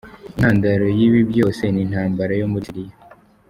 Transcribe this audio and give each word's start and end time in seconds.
Intandaro 0.35 0.85
y’ibi 0.97 1.21
byose 1.31 1.63
ni 1.69 1.81
intambara 1.85 2.31
yo 2.41 2.45
muri 2.51 2.65
Syria. 2.67 2.95